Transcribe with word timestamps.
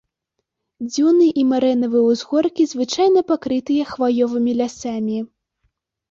Дзюны 0.85 1.25
і 1.41 1.41
марэнавыя 1.49 2.03
ўзгоркі 2.15 2.63
звычайна 2.71 3.21
пакрытыя 3.31 3.83
хваёвымі 3.91 4.51
лясамі. 4.63 5.19